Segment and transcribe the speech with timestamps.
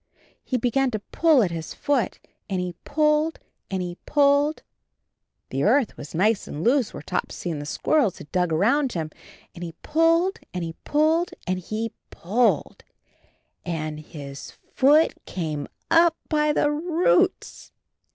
[0.43, 2.17] He began to pull at his foot—
[2.49, 3.37] and he pulled
[3.69, 4.63] and he pulled.
[5.51, 9.11] The earth was nice and loose where Topsy and the squirrels had dug around him—
[9.53, 12.83] and he pulled and he pulled and he PULLED—
[13.63, 17.71] and— his foot came up hy the roots!